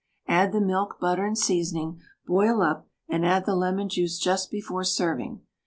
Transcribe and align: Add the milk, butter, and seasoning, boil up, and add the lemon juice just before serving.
Add 0.27 0.51
the 0.51 0.59
milk, 0.61 0.99
butter, 0.99 1.27
and 1.27 1.37
seasoning, 1.37 2.01
boil 2.25 2.63
up, 2.63 2.87
and 3.07 3.23
add 3.23 3.45
the 3.45 3.53
lemon 3.55 3.87
juice 3.87 4.17
just 4.17 4.49
before 4.49 4.83
serving. 4.83 5.41